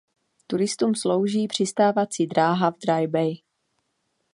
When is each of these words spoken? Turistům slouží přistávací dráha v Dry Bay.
Turistům 0.47 0.95
slouží 0.95 1.47
přistávací 1.47 2.27
dráha 2.27 2.71
v 2.71 2.75
Dry 2.79 3.07
Bay. 3.07 3.33